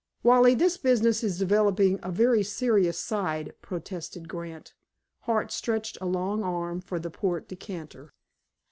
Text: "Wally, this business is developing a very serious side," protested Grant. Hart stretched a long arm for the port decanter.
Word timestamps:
"Wally, 0.23 0.55
this 0.55 0.77
business 0.77 1.23
is 1.23 1.37
developing 1.37 1.99
a 2.01 2.09
very 2.11 2.41
serious 2.41 2.97
side," 2.97 3.53
protested 3.61 4.27
Grant. 4.27 4.73
Hart 5.27 5.51
stretched 5.51 5.99
a 6.01 6.07
long 6.07 6.41
arm 6.41 6.81
for 6.81 6.97
the 6.99 7.11
port 7.11 7.47
decanter. 7.47 8.11